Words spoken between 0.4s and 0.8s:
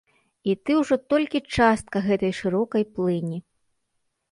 І ты